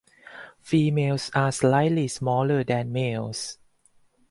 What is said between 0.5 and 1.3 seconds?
Females